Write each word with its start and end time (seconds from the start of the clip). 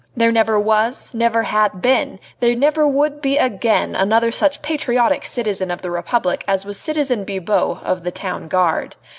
There 0.17 0.31
never 0.31 0.59
was, 0.59 1.13
never 1.13 1.43
had 1.43 1.79
been, 1.79 2.19
there 2.39 2.55
never 2.55 2.87
would 2.87 3.21
be 3.21 3.37
again 3.37 3.95
another 3.95 4.31
such 4.31 4.63
patriotic 4.63 5.27
citizen 5.27 5.69
of 5.69 5.83
the 5.83 5.91
Republic 5.91 6.43
as 6.47 6.65
was 6.65 6.79
citizen 6.79 7.23
Bibot 7.23 7.83
of 7.83 8.01
the 8.01 8.09
Town 8.09 8.47
Guard. 8.47 8.95